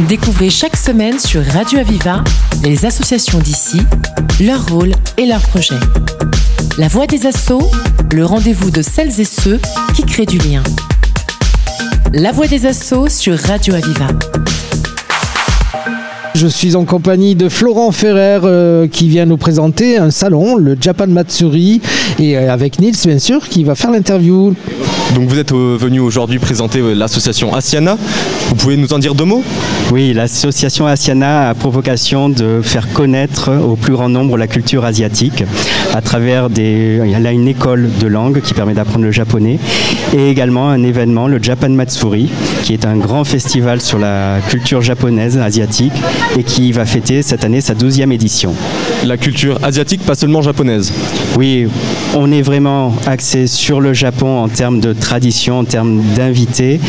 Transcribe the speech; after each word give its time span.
Découvrez 0.00 0.50
chaque 0.50 0.76
semaine 0.76 1.18
sur 1.18 1.44
Radio 1.44 1.78
Aviva 1.78 2.24
les 2.64 2.84
associations 2.84 3.38
d'ici, 3.38 3.80
leur 4.40 4.66
rôle 4.66 4.92
et 5.18 5.26
leurs 5.26 5.40
projets. 5.42 5.78
La 6.78 6.88
voix 6.88 7.06
des 7.06 7.26
assauts, 7.26 7.70
le 8.12 8.24
rendez-vous 8.24 8.70
de 8.70 8.82
celles 8.82 9.20
et 9.20 9.24
ceux 9.24 9.60
qui 9.94 10.02
créent 10.04 10.26
du 10.26 10.38
lien. 10.38 10.62
La 12.12 12.32
voix 12.32 12.46
des 12.46 12.66
assauts 12.66 13.08
sur 13.08 13.38
Radio 13.38 13.74
Aviva. 13.74 14.08
Je 16.34 16.46
suis 16.46 16.74
en 16.74 16.84
compagnie 16.84 17.34
de 17.34 17.48
Florent 17.48 17.92
Ferrer 17.92 18.40
euh, 18.44 18.88
qui 18.88 19.08
vient 19.08 19.26
nous 19.26 19.36
présenter 19.36 19.98
un 19.98 20.10
salon, 20.10 20.56
le 20.56 20.76
Japan 20.80 21.06
Matsuri, 21.06 21.80
et 22.18 22.36
euh, 22.36 22.52
avec 22.52 22.80
Nils 22.80 22.96
bien 23.04 23.18
sûr 23.18 23.48
qui 23.48 23.62
va 23.64 23.74
faire 23.74 23.90
l'interview. 23.90 24.54
Donc 25.14 25.28
vous 25.28 25.38
êtes 25.38 25.52
euh, 25.52 25.76
venu 25.78 26.00
aujourd'hui 26.00 26.38
présenter 26.38 26.78
euh, 26.78 26.94
l'association 26.94 27.54
Asiana. 27.54 27.98
Vous 28.48 28.54
pouvez 28.54 28.76
nous 28.76 28.92
en 28.94 28.98
dire 28.98 29.14
deux 29.14 29.26
mots? 29.26 29.44
Oui, 29.90 30.12
l'association 30.14 30.86
Asiana 30.86 31.50
a 31.50 31.54
pour 31.54 31.70
vocation 31.70 32.28
de 32.28 32.60
faire 32.62 32.92
connaître 32.92 33.50
au 33.54 33.76
plus 33.76 33.92
grand 33.92 34.08
nombre 34.08 34.36
la 34.36 34.46
culture 34.46 34.84
asiatique 34.84 35.44
à 35.92 36.00
travers 36.00 36.48
des. 36.48 37.00
Elle 37.14 37.26
a 37.26 37.32
une 37.32 37.48
école 37.48 37.90
de 38.00 38.06
langue 38.06 38.40
qui 38.40 38.54
permet 38.54 38.72
d'apprendre 38.74 39.04
le 39.04 39.10
japonais 39.10 39.58
et 40.14 40.30
également 40.30 40.70
un 40.70 40.82
événement, 40.82 41.28
le 41.28 41.42
Japan 41.42 41.68
Matsuri, 41.68 42.30
qui 42.62 42.72
est 42.72 42.86
un 42.86 42.96
grand 42.96 43.24
festival 43.24 43.80
sur 43.80 43.98
la 43.98 44.38
culture 44.48 44.80
japonaise, 44.80 45.36
asiatique 45.36 45.92
et 46.38 46.42
qui 46.42 46.72
va 46.72 46.86
fêter 46.86 47.22
cette 47.22 47.44
année 47.44 47.60
sa 47.60 47.74
12e 47.74 48.12
édition. 48.12 48.54
La 49.04 49.16
culture 49.16 49.58
asiatique, 49.62 50.04
pas 50.06 50.14
seulement 50.14 50.42
japonaise. 50.42 50.92
Oui, 51.36 51.68
on 52.14 52.30
est 52.30 52.42
vraiment 52.42 52.94
axé 53.06 53.46
sur 53.46 53.80
le 53.80 53.92
Japon 53.92 54.38
en 54.38 54.48
termes 54.48 54.80
de 54.80 54.92
tradition, 54.92 55.60
en 55.60 55.64
termes 55.64 56.02
d'invités. 56.14 56.80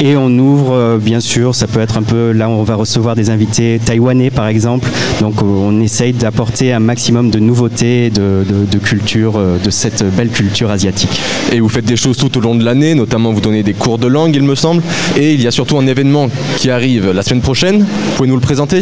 Et 0.00 0.16
on 0.16 0.30
ouvre, 0.38 0.74
euh, 0.74 0.98
bien 0.98 1.20
sûr, 1.20 1.54
ça 1.54 1.66
peut 1.66 1.80
être 1.80 1.98
un 1.98 2.02
peu 2.02 2.32
là, 2.42 2.48
on 2.48 2.64
va 2.64 2.74
recevoir 2.74 3.14
des 3.14 3.30
invités 3.30 3.80
taïwanais 3.84 4.30
par 4.30 4.48
exemple. 4.48 4.88
Donc 5.20 5.34
euh, 5.42 5.44
on 5.44 5.80
essaye 5.80 6.12
d'apporter 6.12 6.72
un 6.72 6.80
maximum 6.80 7.30
de 7.30 7.38
nouveautés, 7.38 8.10
de, 8.10 8.44
de, 8.48 8.64
de 8.70 8.78
culture, 8.78 9.34
euh, 9.36 9.58
de 9.62 9.70
cette 9.70 10.02
belle 10.16 10.30
culture 10.30 10.70
asiatique. 10.70 11.20
Et 11.52 11.60
vous 11.60 11.68
faites 11.68 11.84
des 11.84 11.96
choses 11.96 12.16
tout 12.16 12.36
au 12.36 12.40
long 12.40 12.56
de 12.56 12.64
l'année, 12.64 12.94
notamment 12.96 13.32
vous 13.32 13.40
donnez 13.40 13.62
des 13.62 13.74
cours 13.74 13.98
de 13.98 14.08
langue, 14.08 14.34
il 14.34 14.42
me 14.42 14.56
semble. 14.56 14.82
Et 15.16 15.34
il 15.34 15.40
y 15.40 15.46
a 15.46 15.52
surtout 15.52 15.78
un 15.78 15.86
événement 15.86 16.28
qui 16.56 16.70
arrive 16.70 17.12
la 17.12 17.22
semaine 17.22 17.42
prochaine. 17.42 17.80
Vous 17.80 18.16
pouvez 18.16 18.28
nous 18.28 18.34
le 18.34 18.40
présenter? 18.40 18.80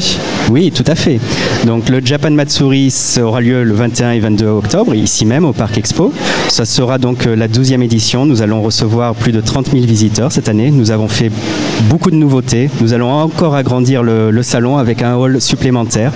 Oui, 0.50 0.72
tout 0.74 0.84
à 0.86 0.94
fait. 0.94 1.20
Donc 1.66 1.90
le 1.90 2.00
Japan 2.02 2.30
Matsuri 2.30 2.94
aura 3.22 3.42
lieu 3.42 3.62
le 3.62 3.74
21 3.74 4.12
et 4.12 4.20
22 4.20 4.46
octobre, 4.46 4.94
ici 4.94 5.26
même 5.26 5.44
au 5.44 5.52
Parc 5.52 5.76
Expo. 5.76 6.12
Ça 6.48 6.64
sera 6.64 6.96
donc 6.96 7.26
euh, 7.26 7.36
la 7.36 7.46
12e 7.48 7.82
édition. 7.82 8.24
Nous 8.24 8.40
allons 8.40 8.62
recevoir 8.62 9.14
plus 9.14 9.32
de 9.32 9.40
30 9.42 9.72
000 9.72 9.84
visiteurs 9.84 10.32
cette 10.32 10.48
année. 10.48 10.70
Nous 10.70 10.90
avons 10.90 11.08
fait 11.08 11.30
beaucoup 11.88 12.10
de 12.10 12.16
nouveautés. 12.16 12.70
Nous 12.80 12.92
allons 12.92 13.10
encore 13.10 13.54
agrandir 13.54 14.02
le, 14.02 14.42
salon 14.42 14.78
avec 14.78 15.02
un 15.02 15.16
hall 15.16 15.40
supplémentaire. 15.40 16.12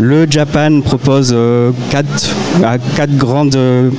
Le 0.00 0.26
Japan 0.30 0.80
propose 0.80 1.32
euh, 1.34 1.72
quatre, 1.90 2.08
à 2.64 2.78
quatre 2.78 3.16
grandes 3.16 3.56
euh, 3.56 3.90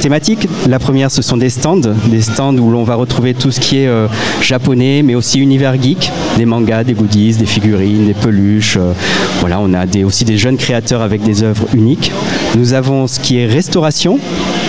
thématiques. 0.00 0.48
La 0.68 0.78
première, 0.78 1.10
ce 1.10 1.20
sont 1.20 1.36
des 1.36 1.50
stands, 1.50 1.80
des 2.06 2.22
stands 2.22 2.56
où 2.56 2.70
l'on 2.70 2.84
va 2.84 2.94
retrouver 2.94 3.34
tout 3.34 3.50
ce 3.50 3.60
qui 3.60 3.78
est 3.78 3.86
euh, 3.86 4.08
japonais, 4.40 5.02
mais 5.02 5.14
aussi 5.14 5.40
univers 5.40 5.80
geek, 5.80 6.10
des 6.38 6.46
mangas, 6.46 6.84
des 6.84 6.94
goodies, 6.94 7.34
des 7.34 7.46
figurines, 7.46 8.06
des 8.06 8.14
peluches. 8.14 8.76
euh, 8.78 8.92
voilà, 9.40 9.60
on 9.60 9.74
a 9.74 9.84
aussi 10.04 10.24
des 10.24 10.38
jeunes 10.38 10.56
créateurs 10.56 11.02
avec 11.02 11.22
des 11.22 11.42
œuvres 11.42 11.66
uniques. 11.74 12.12
Nous 12.56 12.74
avons 12.74 13.06
ce 13.06 13.20
qui 13.20 13.38
est 13.38 13.46
restauration, 13.46 14.18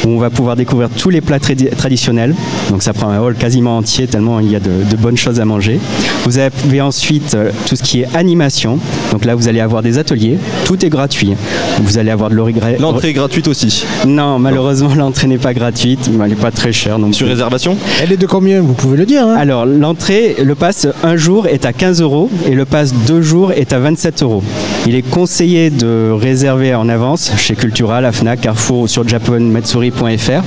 où 0.06 0.10
on 0.10 0.18
va 0.20 0.30
pouvoir 0.30 0.56
découvrir 0.56 0.90
tous 0.90 1.10
les 1.10 1.22
plats 1.22 1.38
tradi- 1.40 1.70
traditionnels. 1.76 2.36
Donc 2.70 2.84
ça 2.84 2.94
prend 2.94 3.10
un 3.10 3.20
hall 3.20 3.36
quasiment 3.36 3.78
entier 3.78 4.08
tellement 4.08 4.40
il 4.40 4.52
y 4.52 4.56
a 4.56 4.60
de, 4.60 4.70
de 4.90 4.96
bonnes 4.96 5.18
choses 5.18 5.40
à 5.40 5.46
manger. 5.46 5.80
Vous 6.26 6.38
avez 6.40 6.82
ensuite 6.82 7.34
euh, 7.36 7.52
tout 7.68 7.76
ce 7.76 7.84
qui 7.84 8.02
est 8.02 8.08
animation. 8.16 8.80
Donc 9.12 9.26
là, 9.26 9.36
vous 9.36 9.48
allez 9.48 9.60
avoir 9.60 9.82
des 9.82 9.98
ateliers. 9.98 10.38
Tout 10.66 10.84
est 10.86 10.90
gratuit. 10.90 11.34
Vous 11.82 11.98
allez 11.98 12.12
avoir 12.12 12.30
de 12.30 12.36
l'origré. 12.36 12.78
L'entrée 12.80 13.10
est 13.10 13.14
gratuite 13.14 13.48
aussi. 13.48 13.86
Non, 14.06 14.40
malheureusement, 14.40 14.94
l'entrée 14.96 15.28
n'est 15.28 15.38
pas 15.38 15.54
gratuite, 15.54 16.10
mais 16.12 16.24
elle 16.26 16.32
n'est 16.32 16.36
pas 16.36 16.52
très 16.52 16.74
chère 16.74 17.00
non 17.00 17.12
Sur 17.14 17.28
réservation 17.28 17.78
Elle 18.02 18.12
est 18.12 18.18
de 18.18 18.26
combien 18.28 18.62
Vous 18.62 18.74
pouvez 18.74 18.98
le 18.98 19.06
dire. 19.06 19.26
hein? 19.28 19.36
Alors, 19.38 19.66
l'entrée, 19.66 20.36
le 20.44 20.56
pass 20.56 20.88
un 21.04 21.16
jour 21.16 21.48
est 21.48 21.66
à 21.66 21.74
15 21.74 22.02
euros 22.02 22.30
et 22.46 22.52
le 22.56 22.66
pass 22.66 22.94
deux 23.08 23.22
jours 23.22 23.52
est 23.52 23.74
à 23.74 23.80
27 23.80 24.24
euros. 24.24 24.44
Il 24.86 24.96
est 24.96 25.02
conseillé 25.02 25.70
de 25.70 26.12
réserver 26.12 26.76
en 26.76 26.90
avance 26.90 27.32
chez 27.38 27.56
Cultura, 27.56 28.02
la 28.02 28.12
Fnac, 28.12 28.42
Carrefour 28.42 28.80
ou 28.82 28.88
sur 28.88 29.08
japonmatsuri.fr. 29.08 30.44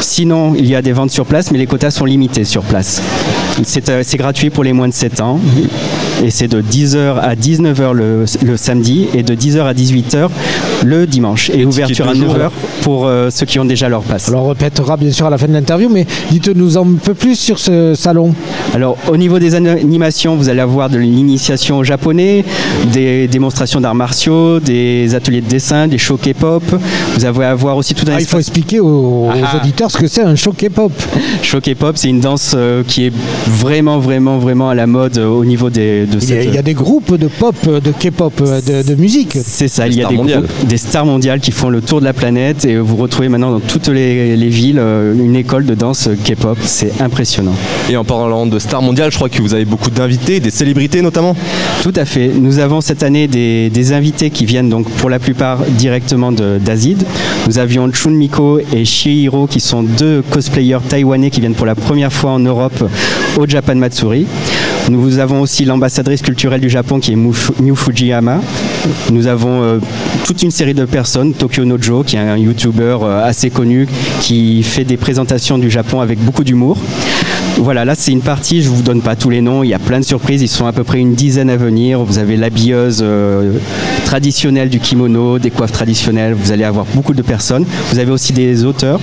Sinon, 0.00 0.54
il 0.56 0.66
y 0.66 0.74
a 0.74 0.82
des 0.82 0.92
ventes 0.92 1.12
sur 1.12 1.24
place, 1.24 1.52
mais 1.52 1.58
les 1.58 1.66
quotas 1.66 1.92
sont 1.92 2.04
limités 2.04 2.44
sur 2.44 2.62
place. 2.62 3.00
C'est 3.62 3.88
euh, 3.88 4.02
gratuit 4.14 4.50
pour 4.50 4.64
les 4.64 4.72
moins 4.72 4.88
de 4.88 4.92
7 4.92 5.20
ans 5.20 5.40
et 6.24 6.30
c'est 6.30 6.48
de 6.48 6.60
10h 6.62 7.18
à 7.20 7.34
19h 7.34 7.92
le, 7.92 8.24
le 8.44 8.56
samedi 8.56 9.06
et 9.14 9.22
de 9.22 9.34
10h 9.34 9.60
à 9.62 9.74
18h 9.74 10.28
le 10.84 11.06
dimanche. 11.06 11.50
Et 11.50 11.64
ouverture 11.64 12.08
à 12.08 12.14
de 12.14 12.18
jour, 12.18 12.34
9h 12.34 12.50
pour 12.82 13.06
euh, 13.06 13.30
ceux 13.30 13.46
qui 13.46 13.58
ont 13.58 13.64
déjà 13.64 13.88
leur 13.88 14.02
pass. 14.02 14.28
Alors 14.28 14.44
on 14.44 14.48
répétera 14.50 14.96
bien 14.96 15.10
sûr 15.12 15.26
à 15.26 15.30
la 15.30 15.38
fin 15.38 15.46
de 15.46 15.52
l'interview, 15.52 15.88
mais 15.88 16.06
dites-nous 16.30 16.78
un 16.78 16.94
peu 17.02 17.14
plus 17.14 17.36
sur 17.36 17.58
ce 17.58 17.94
salon. 17.94 18.34
Alors, 18.74 18.96
au 19.08 19.16
niveau 19.16 19.38
des 19.38 19.54
animations, 19.54 20.36
vous 20.36 20.48
allez 20.48 20.60
avoir 20.60 20.90
de 20.90 20.98
l'initiation 20.98 21.78
au 21.78 21.84
japonais, 21.84 22.44
des 22.92 23.28
démonstrations 23.28 23.80
d'arts 23.80 23.94
martiaux, 23.94 24.60
des 24.60 25.14
ateliers 25.14 25.40
de 25.40 25.48
dessin, 25.48 25.86
des 25.88 25.98
shows 25.98 26.16
K-pop. 26.18 26.62
Vous 27.14 27.24
allez 27.24 27.44
avoir 27.44 27.76
aussi 27.76 27.94
tout 27.94 28.04
un 28.08 28.14
Ah, 28.16 28.20
il 28.20 28.26
faut 28.26 28.38
expliquer 28.38 28.80
aux, 28.80 28.86
aux 29.26 29.30
Ah. 29.32 29.58
auditeurs 29.60 29.90
ce 29.90 29.98
que 29.98 30.06
c'est 30.08 30.22
un 30.22 30.34
show 30.34 30.52
K-pop. 30.52 30.92
show 31.42 31.60
K-pop. 31.60 31.96
C'est 31.96 32.08
une 32.08 32.20
danse 32.20 32.52
euh, 32.56 32.82
qui 32.86 33.06
est 33.06 33.12
vraiment, 33.46 33.98
vraiment, 33.98 34.38
vraiment 34.38 34.70
à 34.70 34.74
la 34.74 34.86
mode 34.86 35.18
euh, 35.18 35.26
au 35.28 35.44
niveau 35.44 35.70
des, 35.70 36.05
de 36.06 36.18
Il 36.22 36.28
y, 36.28 36.32
a, 36.32 36.36
cette- 36.36 36.44
il 36.46 36.54
y 36.54 36.58
a 36.58 36.62
des 36.62 36.74
groupes 36.74 37.16
de 37.16 37.26
pop, 37.28 37.54
de 37.68 37.90
K-pop, 37.92 38.32
euh, 38.42 38.60
de, 38.60 38.88
de 38.88 38.94
musique. 39.00 39.36
C'est 39.44 39.68
ça, 39.68 39.84
Des 39.84 39.90
il 39.94 39.96
y 39.98 40.00
a 40.00 40.04
stars 40.04 40.10
des, 40.12 40.16
mondiales. 40.16 40.42
groupes- 40.44 40.66
des 40.68 40.76
stars 40.76 41.06
mondiales 41.06 41.40
qui 41.40 41.50
font 41.50 41.68
le 41.68 41.80
tour 41.80 42.00
de 42.00 42.04
la 42.04 42.12
planète 42.12 42.64
et 42.64 42.76
vous 42.78 42.96
retrouvez 42.96 43.28
maintenant 43.28 43.50
dans 43.50 43.60
toutes 43.60 43.88
les, 43.88 44.36
les 44.36 44.48
villes 44.48 44.78
euh, 44.78 45.14
une 45.14 45.36
école 45.36 45.66
de 45.66 45.74
danse 45.74 46.08
K-pop. 46.24 46.58
C'est 46.64 47.00
impressionnant. 47.00 47.54
Et 47.90 47.96
en 47.96 48.04
parlant 48.04 48.46
de 48.46 48.58
stars 48.58 48.82
mondiales, 48.82 49.10
je 49.10 49.16
crois 49.16 49.28
que 49.28 49.40
vous 49.42 49.54
avez 49.54 49.64
beaucoup 49.64 49.90
d'invités, 49.90 50.40
des 50.40 50.50
célébrités 50.50 51.02
notamment. 51.02 51.36
Tout 51.82 51.92
à 51.96 52.04
fait. 52.04 52.28
Nous 52.28 52.58
avons 52.58 52.80
cette 52.80 53.02
année 53.02 53.28
des, 53.28 53.70
des 53.70 53.92
invités 53.92 54.30
qui 54.30 54.44
viennent 54.46 54.68
donc 54.68 54.88
pour 54.90 55.10
la 55.10 55.18
plupart 55.18 55.58
directement 55.78 56.32
d'Azid. 56.32 57.02
Nous 57.46 57.58
avions 57.58 57.90
Chun 57.92 58.10
Miko 58.10 58.58
et 58.72 58.84
Shihiro 58.84 59.46
qui 59.46 59.60
sont 59.60 59.82
deux 59.82 60.22
cosplayers 60.30 60.78
taïwanais 60.88 61.30
qui 61.30 61.40
viennent 61.40 61.54
pour 61.54 61.66
la 61.66 61.74
première 61.74 62.12
fois 62.12 62.30
en 62.32 62.38
Europe 62.40 62.84
au 63.36 63.46
Japan 63.46 63.74
Matsuri. 63.76 64.26
Nous 64.88 65.18
avons 65.18 65.40
aussi 65.40 65.64
l'ambassadrice 65.64 66.22
culturelle 66.22 66.60
du 66.60 66.70
Japon 66.70 67.00
qui 67.00 67.12
est 67.12 67.16
Miu 67.16 67.74
Fujiyama. 67.74 68.40
Nous 69.10 69.26
avons 69.26 69.62
euh, 69.62 69.78
toute 70.24 70.44
une 70.44 70.52
série 70.52 70.74
de 70.74 70.84
personnes, 70.84 71.32
Tokyo 71.32 71.64
Nojo 71.64 72.04
qui 72.04 72.14
est 72.14 72.20
un 72.20 72.36
YouTuber 72.36 72.98
euh, 73.02 73.24
assez 73.26 73.50
connu 73.50 73.88
qui 74.20 74.62
fait 74.62 74.84
des 74.84 74.96
présentations 74.96 75.58
du 75.58 75.70
Japon 75.70 76.00
avec 76.00 76.20
beaucoup 76.20 76.44
d'humour. 76.44 76.78
Voilà, 77.58 77.84
là 77.84 77.94
c'est 77.96 78.12
une 78.12 78.20
partie, 78.20 78.62
je 78.62 78.68
vous 78.68 78.82
donne 78.82 79.00
pas 79.00 79.16
tous 79.16 79.30
les 79.30 79.40
noms, 79.40 79.64
il 79.64 79.70
y 79.70 79.74
a 79.74 79.78
plein 79.78 79.98
de 79.98 80.04
surprises, 80.04 80.42
ils 80.42 80.48
sont 80.48 80.66
à 80.66 80.72
peu 80.72 80.84
près 80.84 80.98
une 80.98 81.14
dizaine 81.14 81.50
à 81.50 81.56
venir. 81.56 82.00
Vous 82.04 82.18
avez 82.18 82.36
l'habilleuse 82.36 83.00
euh, 83.02 83.54
traditionnelle 84.04 84.68
du 84.68 84.78
kimono, 84.78 85.38
des 85.38 85.50
coiffes 85.50 85.72
traditionnelles, 85.72 86.34
vous 86.34 86.52
allez 86.52 86.64
avoir 86.64 86.86
beaucoup 86.94 87.14
de 87.14 87.22
personnes. 87.22 87.64
Vous 87.90 87.98
avez 87.98 88.12
aussi 88.12 88.32
des 88.32 88.64
auteurs 88.64 89.00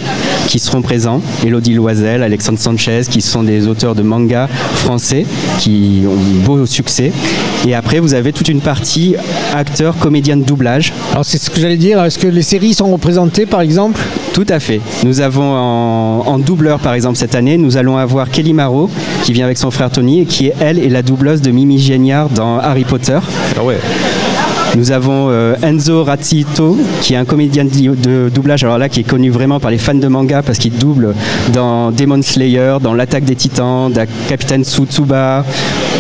qui 0.48 0.60
seront 0.60 0.82
présents, 0.82 1.22
Elodie 1.46 1.74
Loisel, 1.74 2.24
Alexandre 2.24 2.60
Sanchez, 2.60 3.02
qui 3.10 3.22
sont 3.22 3.44
des 3.44 3.68
auteurs 3.68 3.96
de 3.96 4.04
manga 4.04 4.48
français 4.76 5.26
qui 5.60 6.04
ont 6.08 6.46
beau 6.46 6.66
succès. 6.66 7.12
Et 7.68 7.74
après, 7.74 8.00
vous 8.00 8.14
avez 8.14 8.34
toute 8.34 8.50
une 8.50 8.62
partie 8.62 9.16
acteurs, 9.54 9.98
comédiens 9.98 10.38
de 10.38 10.44
doublage. 10.44 10.94
Alors 11.12 11.26
c'est 11.26 11.38
ce 11.38 11.50
que 11.50 11.60
j'allais 11.60 11.78
dire. 11.78 12.04
Est-ce 12.04 12.20
que 12.20 12.28
les 12.28 12.42
séries 12.42 12.74
sont 12.74 12.92
représentées 12.92 13.46
par 13.46 13.62
exemple? 13.62 14.00
Tout 14.34 14.46
à 14.50 14.60
fait. 14.60 14.82
Nous 15.04 15.22
avons 15.22 15.54
en, 15.54 16.28
en 16.28 16.40
doubleur, 16.40 16.80
par 16.80 16.94
exemple, 16.94 17.18
cette 17.18 17.36
année, 17.36 17.58
nous 17.58 17.78
allons 17.78 17.98
avoir 17.98 18.30
Kelly 18.30 18.54
Maro, 18.54 18.90
qui 19.24 19.32
vient 19.34 19.46
avec 19.46 19.58
son 19.58 19.72
frère 19.72 19.92
Tony, 19.92 20.22
et 20.22 20.26
qui 20.26 20.48
est, 20.48 20.56
elle, 20.60 20.80
est 20.80 20.90
la 20.90 21.04
doubleuse 21.04 21.42
de 21.42 21.52
Mimi 21.52 21.80
Géniard 21.80 22.30
dans 22.30 22.58
Harry 22.58 22.84
Potter. 22.84 23.20
Ah 23.58 23.64
ouais. 23.64 23.78
Nous 24.76 24.92
avons 24.92 25.28
euh, 25.30 25.56
Enzo 25.62 26.04
Razzito, 26.04 26.78
qui 27.02 27.14
est 27.14 27.18
un 27.18 27.26
comédien 27.26 27.64
de, 27.64 28.30
doublage, 28.30 28.64
alors 28.64 28.80
là, 28.80 28.90
qui 28.90 29.02
est 29.02 29.04
connu 29.04 29.30
vraiment 29.30 29.60
par 29.60 29.70
les 29.70 29.78
fans 29.78 29.94
de 29.94 30.08
manga, 30.08 30.42
parce 30.42 30.58
qu'il 30.58 30.76
double 30.76 31.14
dans 31.54 31.92
Demon 31.92 32.22
Slayer, 32.24 32.78
dans 32.82 32.96
L'Attaque 32.96 33.24
des 33.24 33.36
Titans, 33.36 33.92
dans 33.92 34.08
Capitaine 34.28 34.64
Tsutsuba, 34.64 35.46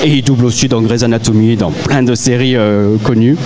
et 0.03 0.09
il 0.09 0.23
double 0.23 0.45
aussi 0.45 0.67
dans 0.67 0.81
Grey's 0.81 1.03
Anatomy, 1.03 1.55
dans 1.55 1.69
plein 1.69 2.01
de 2.01 2.15
séries 2.15 2.55
euh, 2.55 2.97
connues. 3.03 3.37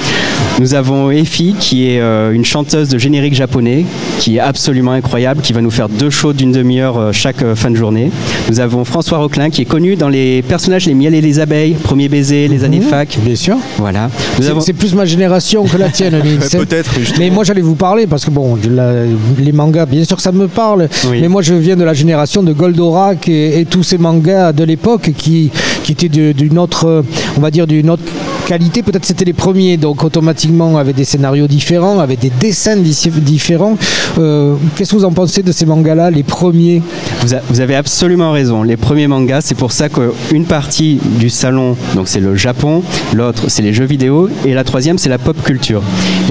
Nous 0.60 0.74
avons 0.74 1.12
Effie, 1.12 1.54
qui 1.60 1.88
est 1.92 2.00
euh, 2.00 2.32
une 2.32 2.44
chanteuse 2.44 2.90
de 2.90 2.98
générique 2.98 3.36
japonais, 3.36 3.86
qui 4.18 4.38
est 4.38 4.40
absolument 4.40 4.92
incroyable, 4.94 5.42
qui 5.42 5.54
va 5.54 5.62
nous 5.62 5.70
faire 5.70 5.88
deux 5.88 6.10
shows 6.10 6.34
d'une 6.34 6.52
demi-heure 6.52 6.98
euh, 6.98 7.12
chaque 7.12 7.44
euh, 7.44 7.56
fin 7.56 7.70
de 7.70 7.76
journée. 7.76 8.10
Nous 8.50 8.60
avons 8.60 8.84
François 8.84 9.20
Roquelin, 9.20 9.52
qui 9.52 9.62
est 9.62 9.66
connu 9.66 9.96
dans 9.96 10.10
les 10.10 10.42
personnages 10.42 10.88
Les 10.88 10.96
Miel 10.96 11.14
et 11.14 11.22
les 11.22 11.40
Abeilles, 11.40 11.74
Premier 11.84 12.10
baiser, 12.10 12.48
Les 12.48 12.64
années 12.64 12.82
fac. 12.82 13.20
Bien 13.22 13.36
sûr. 13.36 13.56
Voilà. 13.78 14.10
C'est 14.42 14.48
avons- 14.50 14.62
plus 14.80 14.96
ma 14.96 15.06
génération 15.06 15.64
que 15.64 15.78
la 15.78 15.90
tienne. 15.90 16.20
Peut-être, 16.52 16.92
justement. 17.00 17.20
Mais 17.20 17.30
moi 17.30 17.44
j'allais 17.44 17.62
vous 17.62 17.76
parler 17.76 18.08
parce 18.08 18.26
que 18.26 18.32
bon, 18.32 18.58
la- 18.70 19.04
les 19.38 19.52
mangas, 19.52 19.86
bien 19.86 20.04
sûr 20.06 20.18
que 20.18 20.24
ça 20.24 20.32
me 20.32 20.48
parle, 20.48 20.90
Oui. 21.10 21.20
mais 21.22 21.28
moi 21.28 21.44
je 21.44 21.54
viens 21.54 21.76
de 21.76 21.84
la 21.84 21.94
génération 21.94 22.42
de 22.42 22.52
Goldorak 22.54 23.30
et, 23.30 23.60
et 23.60 23.66
tous 23.66 23.84
ces 23.84 24.00
mangas 24.00 24.54
de 24.54 24.64
l'époque 24.64 25.12
qui, 25.16 25.52
qui 25.84 25.92
étaient 25.92 26.10
d'une 26.10 26.58
autre, 26.58 27.04
on 27.38 27.42
va 27.42 27.52
dire 27.52 27.68
d'une 27.68 27.92
autre 27.92 28.02
qualité. 28.48 28.82
Peut-être 28.82 29.06
c'était 29.06 29.26
les 29.26 29.34
premiers, 29.34 29.76
donc 29.76 30.04
automatiquement 30.04 30.78
avec 30.78 30.96
des 30.96 31.04
scénarios 31.04 31.48
différents, 31.48 32.00
avec 32.00 32.20
des 32.20 32.30
dessins 32.30 32.78
différents. 32.78 33.78
Euh, 34.18 34.56
qu'est-ce 34.76 34.92
que 34.92 34.96
vous 34.96 35.06
en 35.06 35.12
pensez 35.12 35.44
de 35.44 35.52
ces 35.52 35.66
mangas-là, 35.66 36.10
les 36.10 36.24
premiers 36.24 36.82
vous, 37.22 37.36
vous, 37.50 37.60
avez 37.62 37.76
absolument 37.76 38.32
raison. 38.32 38.64
Les 38.64 38.78
premiers 38.78 39.08
mangas, 39.08 39.42
c'est 39.42 39.56
pour 39.56 39.72
ça 39.72 39.90
qu'une 39.90 40.46
partie 40.46 41.00
du 41.20 41.30
salon, 41.30 41.76
donc 41.96 42.08
c'est 42.08 42.20
le 42.20 42.36
Japon, 42.36 42.84
l'autre 43.14 43.46
c'est 43.50 43.62
les 43.62 43.74
jeux 43.74 43.86
vidéo, 43.86 44.30
et 44.46 44.54
la 44.54 44.64
troisième 44.64 44.98
c'est 44.98 45.10
la 45.10 45.18
pop 45.18 45.42
culture. 45.44 45.82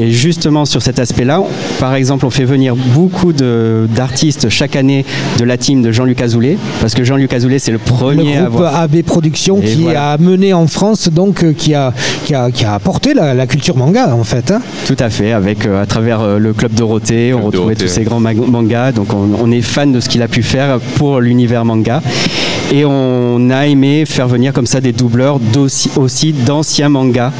Et 0.00 0.10
justement 0.10 0.64
sur 0.64 0.82
cet 0.82 0.98
aspect-là, 0.98 1.42
par 1.80 1.94
exemple, 1.94 2.26
on 2.26 2.30
fait 2.30 2.44
venir 2.44 2.76
beaucoup 2.76 3.32
d'artistes 3.32 4.48
chaque 4.48 4.76
année 4.76 5.04
de 5.38 5.44
la 5.44 5.56
team 5.56 5.82
de 5.82 5.92
Jean-Luc 5.92 6.20
Azoulay, 6.20 6.58
parce 6.80 6.94
que 6.94 7.04
Jean-Luc 7.04 7.32
Azoulay 7.32 7.58
c'est 7.58 7.72
le 7.72 7.78
premier 7.78 8.36
le 8.38 8.50
groupe 8.50 8.62
à 8.62 8.80
AB 8.80 9.02
Productions 9.02 9.60
qui 9.60 9.88
a 9.94 10.16
mené 10.18 10.52
en 10.52 10.66
France, 10.66 11.08
donc 11.08 11.42
euh, 11.42 11.52
qui 11.52 11.74
a, 11.74 11.92
qui 12.24 12.34
a, 12.34 12.50
qui 12.50 12.64
a 12.64 12.74
apporté 12.74 13.14
la, 13.14 13.46
culture 13.46 13.76
manga 13.76 14.14
en 14.14 14.24
fait. 14.24 14.50
Hein. 14.50 14.60
Tout 14.86 14.96
à 14.98 15.10
fait, 15.10 15.32
avec 15.32 15.66
euh, 15.66 15.82
à 15.82 15.86
travers 15.86 16.20
euh, 16.20 16.38
le 16.38 16.52
club 16.52 16.72
Dorothée, 16.72 17.32
on 17.32 17.42
retrouvait 17.42 17.74
tous 17.76 17.88
ces 17.88 18.02
grands 18.02 18.20
mangas, 18.20 18.92
donc 18.92 19.12
on, 19.12 19.30
on 19.40 19.50
est 19.50 19.62
fan 19.62 19.92
de 19.92 20.00
ce 20.00 20.08
qu'il 20.08 20.22
a 20.22 20.28
pu 20.28 20.42
faire 20.42 20.75
pour 20.96 21.20
l'univers 21.20 21.64
manga. 21.64 22.02
Et 22.72 22.84
on 22.84 23.48
a 23.50 23.66
aimé 23.66 24.04
faire 24.06 24.26
venir 24.26 24.52
comme 24.52 24.66
ça 24.66 24.80
des 24.80 24.92
doubleurs 24.92 25.38
aussi, 25.96 26.32
d'anciens 26.32 26.88
mangas. 26.88 27.32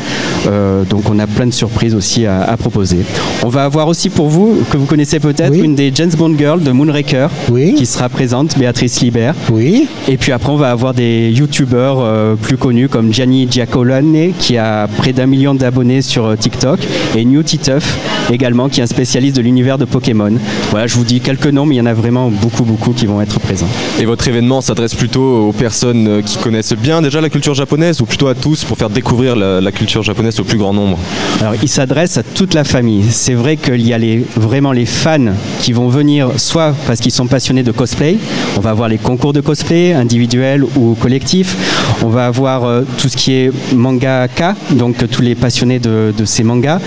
Euh, 0.47 0.85
donc 0.85 1.11
on 1.11 1.19
a 1.19 1.27
plein 1.27 1.47
de 1.47 1.53
surprises 1.53 1.97
aussi 1.97 2.27
à, 2.27 2.57
proposer. 2.57 2.99
On 3.43 3.49
va 3.49 3.65
avoir 3.65 3.89
aussi 3.89 4.09
pour 4.09 4.29
vous, 4.29 4.63
que 4.71 4.77
vous 4.77 4.87
connaissez 4.87 5.19
peut-être, 5.19 5.53
une 5.53 5.75
des 5.75 5.91
James 5.93 6.13
Bond 6.17 6.37
Girls 6.39 6.63
de 6.63 6.71
Moonraker 6.71 7.29
qui 7.77 7.87
sera 7.87 8.09
présente, 8.09 8.57
Béatrice 8.57 9.01
Libert. 9.01 9.35
Oui. 9.51 9.89
Et 10.07 10.17
puis 10.17 10.31
après 10.31 10.51
on 10.51 10.57
va 10.57 10.71
avoir 10.71 10.95
des 10.95 11.31
youtubeurs 11.31 11.99
euh, 12.01 12.37
plus 12.37 12.57
connus 12.57 12.89
comme 12.89 13.13
Gianni 13.13 13.49
Giacolone 13.51 14.33
qui 14.39 14.57
a 14.57 14.87
près 14.97 15.13
d'un 15.13 15.27
million 15.27 15.55
d'abonnés 15.55 16.03
sur 16.03 16.25
euh, 16.27 16.37
TikTok 16.37 16.79
et 17.17 17.25
New 17.25 17.43
Titeuf 17.43 17.99
également 18.31 18.69
qui 18.69 18.81
est 18.81 18.85
un 18.85 18.87
spécialiste 18.87 19.37
de 19.37 19.43
l'univers 19.43 19.79
de 19.79 19.85
Pokémon. 19.85 20.33
Voilà, 20.71 20.87
je 20.87 20.95
vous 20.95 21.05
dis 21.05 21.21
quelques 21.21 21.47
noms 21.47 21.67
mais 21.67 21.77
il 21.77 21.79
y 21.79 21.81
en 21.81 21.87
a 21.87 21.95
vraiment 21.95 22.31
beaucoup 22.31 22.65
beaucoup 22.65 22.93
qui 22.93 23.07
vont 23.07 23.21
être 23.21 23.41
présents. 23.41 23.69
Et 24.01 24.05
votre 24.05 24.27
événement 24.29 24.61
s'adresse 24.61 24.95
plutôt 24.95 25.49
aux 25.49 25.53
personnes 25.53 26.09
euh, 26.09 26.23
qui 26.23 26.39
connaissent 26.39 26.75
bien 26.75 27.03
déjà 27.03 27.21
la 27.21 27.31
culture 27.31 27.55
japonaise 27.55 28.01
ou 28.01 28.07
plutôt 28.07 28.29
à 28.29 28.35
tous 28.35 28.65
pour 28.65 28.77
faire 28.77 28.91
découvrir 28.91 29.37
la, 29.37 29.73
culture 29.73 30.03
japonaise 30.03 30.39
au 30.41 30.45
plus 30.45 30.59
grand 30.59 30.73
nombre? 30.73 30.99
Alors, 31.41 31.55
il 31.63 31.69
s'adresse 31.69 32.17
à 32.17 32.23
toute 32.23 32.55
la 32.55 32.65
famille. 32.65 33.05
C'est 33.11 33.35
vrai 33.35 33.57
qu'il 33.57 33.87
y 33.87 33.93
a 33.93 33.99
les, 33.99 34.25
vraiment 34.37 34.73
les 34.73 34.87
fans 34.87 35.33
qui 35.61 35.73
vont 35.73 35.89
venir 35.89 36.31
soit 36.37 36.75
parce 36.87 37.01
qu'ils 37.01 37.13
sont 37.13 37.27
passionnés 37.27 37.63
de 37.63 37.73
cosplay, 37.73 38.17
on 38.57 38.61
va 38.61 38.71
avoir 38.71 38.89
les 38.89 38.99
concours 38.99 39.33
de 39.33 39.41
cosplay 39.41 39.93
individuels 39.93 40.65
ou 40.77 40.95
collectifs, 40.95 41.57
on 42.03 42.09
va 42.09 42.27
avoir 42.27 42.65
euh, 42.65 42.83
tout 42.99 43.09
ce 43.09 43.17
qui 43.17 43.33
est 43.33 43.51
mangaka, 43.75 44.55
donc 44.71 45.09
tous 45.11 45.23
les 45.23 45.35
passionnés 45.35 45.79
de, 45.79 46.15
de 46.17 46.25
ces 46.25 46.43
mangas 46.43 46.81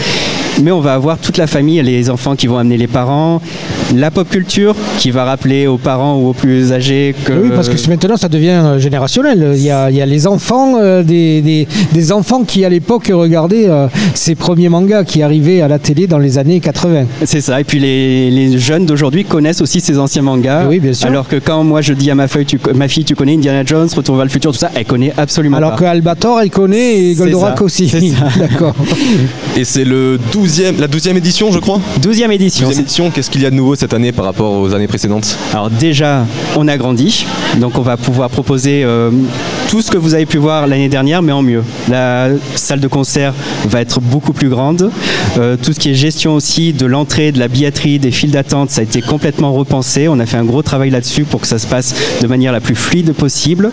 mais 0.61 0.71
on 0.71 0.79
va 0.79 0.93
avoir 0.93 1.17
toute 1.17 1.37
la 1.37 1.47
famille, 1.47 1.81
les 1.81 2.09
enfants 2.09 2.35
qui 2.35 2.47
vont 2.47 2.57
amener 2.57 2.77
les 2.77 2.87
parents, 2.87 3.41
la 3.95 4.11
pop 4.11 4.27
culture 4.29 4.75
qui 4.97 5.11
va 5.11 5.23
rappeler 5.23 5.67
aux 5.67 5.77
parents 5.77 6.17
ou 6.17 6.29
aux 6.29 6.33
plus 6.33 6.73
âgés 6.73 7.15
que... 7.25 7.33
Oui, 7.33 7.49
parce 7.53 7.69
que 7.69 7.89
maintenant 7.89 8.17
ça 8.17 8.29
devient 8.29 8.49
euh, 8.49 8.79
générationnel. 8.79 9.53
Il 9.55 9.61
y 9.61 9.71
a, 9.71 9.89
les 9.89 10.27
enfants, 10.27 10.75
euh, 10.79 11.03
des, 11.03 11.67
enfants 12.11 12.43
qui 12.43 12.65
à 12.65 12.69
l'époque 12.69 13.11
regardaient 13.13 13.69
euh, 13.69 13.87
ces 14.13 14.35
premiers 14.35 14.69
mangas 14.69 15.03
qui 15.03 15.21
arrivaient 15.21 15.61
à 15.61 15.67
la 15.67 15.79
télé 15.79 16.07
dans 16.07 16.17
les 16.17 16.37
années 16.37 16.59
80. 16.59 17.05
C'est 17.25 17.41
ça, 17.41 17.59
et 17.59 17.63
puis 17.63 17.79
les, 17.79 18.57
jeunes 18.57 18.85
d'aujourd'hui 18.85 19.25
connaissent 19.25 19.61
aussi 19.61 19.79
ces 19.79 19.97
anciens 19.99 20.21
mangas. 20.21 20.65
Oui, 20.67 20.79
bien 20.79 20.93
sûr. 20.93 21.07
Alors 21.07 21.27
que 21.27 21.35
quand 21.37 21.63
moi 21.63 21.81
je 21.81 21.93
dis 21.93 22.11
à 22.11 22.15
ma, 22.15 22.27
fille, 22.27 22.45
tu, 22.45 22.59
ma 22.75 22.87
fille, 22.87 23.05
tu 23.05 23.15
connais 23.15 23.33
Indiana 23.33 23.63
Jones, 23.65 23.87
Retour 23.95 24.15
vers 24.15 24.25
le 24.25 24.31
futur, 24.31 24.51
tout 24.51 24.57
ça, 24.57 24.71
elle 24.75 24.85
connaît 24.85 25.13
absolument 25.17 25.57
Alors 25.57 25.71
pas. 25.71 25.75
Alors 25.75 25.91
que 25.91 25.97
Albator, 25.97 26.41
elle 26.41 26.49
connaît 26.49 27.03
et 27.03 27.15
Goldorak 27.15 27.61
aussi. 27.61 27.91
D'accord. 28.37 28.75
Et 29.57 29.63
c'est 29.63 29.85
le 29.85 30.19
12 30.31 30.48
la 30.57 30.87
12e 30.87 31.15
édition, 31.15 31.51
je 31.51 31.59
crois 31.59 31.79
12e 32.01 32.31
édition. 32.31 32.69
12e 32.69 32.79
édition, 32.79 33.11
qu'est-ce 33.11 33.29
qu'il 33.29 33.41
y 33.41 33.45
a 33.45 33.51
de 33.51 33.55
nouveau 33.55 33.75
cette 33.75 33.93
année 33.93 34.11
par 34.11 34.25
rapport 34.25 34.53
aux 34.53 34.73
années 34.73 34.87
précédentes? 34.87 35.37
Alors 35.53 35.69
déjà, 35.69 36.25
on 36.55 36.67
a 36.67 36.77
grandi, 36.77 37.25
donc 37.57 37.77
on 37.77 37.81
va 37.81 37.97
pouvoir 37.97 38.29
proposer 38.29 38.83
euh, 38.83 39.11
tout 39.69 39.83
ce 39.83 39.91
que 39.91 39.97
vous 39.97 40.15
avez 40.15 40.25
pu 40.25 40.39
voir 40.39 40.65
l'année 40.65 40.89
dernière, 40.89 41.21
mais 41.21 41.31
en 41.31 41.43
mieux. 41.43 41.63
La 41.89 42.29
salle 42.55 42.79
de 42.79 42.87
concert 42.87 43.35
va 43.67 43.81
être 43.81 44.01
beaucoup 44.01 44.33
plus 44.33 44.49
grande. 44.49 44.89
Euh, 45.37 45.57
tout 45.61 45.73
ce 45.73 45.79
qui 45.79 45.91
est 45.91 45.93
gestion 45.93 46.33
aussi 46.33 46.73
de 46.73 46.87
l'entrée, 46.87 47.31
de 47.31 47.37
la 47.37 47.47
billetterie, 47.47 47.99
des 47.99 48.09
files 48.09 48.31
d'attente, 48.31 48.71
ça 48.71 48.81
a 48.81 48.83
été 48.83 49.03
complètement 49.03 49.53
repensé. 49.53 50.07
On 50.07 50.19
a 50.19 50.25
fait 50.25 50.37
un 50.37 50.43
gros 50.43 50.63
travail 50.63 50.89
là-dessus 50.89 51.23
pour 51.23 51.41
que 51.41 51.45
ça 51.45 51.59
se 51.59 51.67
passe 51.67 51.93
de 52.19 52.25
manière 52.25 52.51
la 52.51 52.61
plus 52.61 52.73
fluide 52.73 53.13
possible. 53.13 53.69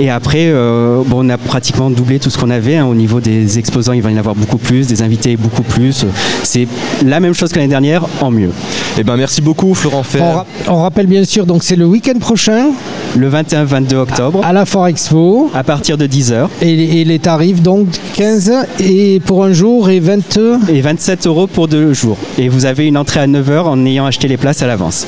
Et 0.00 0.10
après, 0.10 0.48
euh, 0.48 1.02
bon, 1.06 1.24
on 1.24 1.28
a 1.28 1.38
pratiquement 1.38 1.90
doublé 1.90 2.18
tout 2.18 2.28
ce 2.28 2.38
qu'on 2.38 2.50
avait. 2.50 2.78
Hein. 2.78 2.86
Au 2.86 2.96
niveau 2.96 3.20
des 3.20 3.60
exposants, 3.60 3.92
il 3.92 4.02
va 4.02 4.10
y 4.10 4.14
en 4.14 4.18
avoir 4.18 4.34
beaucoup 4.34 4.58
plus, 4.58 4.88
des 4.88 5.02
invités 5.02 5.36
beaucoup 5.36 5.62
plus. 5.62 6.06
C'est 6.42 6.66
la 7.04 7.20
même 7.20 7.34
chose 7.34 7.52
que 7.52 7.56
l'année 7.60 7.68
dernière, 7.68 8.04
en 8.20 8.32
mieux. 8.32 8.50
Eh 8.98 9.04
ben, 9.04 9.16
merci 9.16 9.42
beaucoup, 9.42 9.74
Florent 9.74 10.02
Fer. 10.02 10.44
On, 10.66 10.82
rappelle 10.82 11.06
bien 11.06 11.24
sûr, 11.24 11.46
donc 11.46 11.62
c'est 11.62 11.76
le 11.76 11.86
week-end 11.86 12.18
prochain. 12.18 12.70
Le 13.14 13.30
21-22 13.30 13.94
octobre. 13.94 14.40
À, 14.44 14.52
la 14.52 14.66
Fort 14.66 14.88
Expo. 14.88 15.50
À 15.54 15.62
partir 15.62 15.96
de 15.96 16.06
10h. 16.06 16.48
Et, 16.62 17.04
les 17.04 17.18
tarifs 17.18 17.62
donc 17.62 17.88
15 18.14 18.52
et 18.80 19.20
pour 19.20 19.44
un 19.44 19.52
jour 19.52 19.88
et 19.90 20.00
20 20.00 20.38
Et 20.68 20.80
27 20.80 21.26
euros 21.26 21.46
pour 21.46 21.68
deux 21.68 21.92
jours. 21.92 22.18
Et 22.38 22.48
vous 22.48 22.66
avez 22.66 22.86
une 22.86 22.96
entrée 22.96 23.20
à 23.20 23.26
9h 23.26 23.62
en 23.62 23.84
ayant 23.86 24.06
acheté 24.06 24.28
les 24.28 24.36
places 24.36 24.62
à 24.62 24.66
l'avance. 24.66 25.06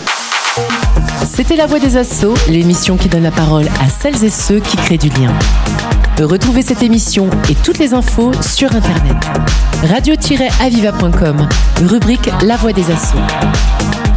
C'était 1.24 1.56
La 1.56 1.66
Voix 1.66 1.78
des 1.78 1.96
Assauts, 1.96 2.34
l'émission 2.48 2.96
qui 2.96 3.08
donne 3.08 3.22
la 3.22 3.30
parole 3.30 3.66
à 3.80 3.88
celles 3.88 4.24
et 4.24 4.30
ceux 4.30 4.60
qui 4.60 4.76
créent 4.76 4.98
du 4.98 5.08
lien. 5.08 5.32
Retrouvez 6.20 6.62
cette 6.62 6.82
émission 6.82 7.28
et 7.48 7.54
toutes 7.54 7.78
les 7.78 7.94
infos 7.94 8.32
sur 8.42 8.74
Internet. 8.74 9.16
Radio-aviva.com, 9.84 11.48
rubrique 11.84 12.28
La 12.44 12.56
Voix 12.56 12.72
des 12.72 12.90
Assauts. 12.90 13.18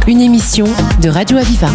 Une 0.08 0.20
émission 0.20 0.66
de 1.00 1.08
Radio 1.08 1.38
Aviva. 1.38 1.68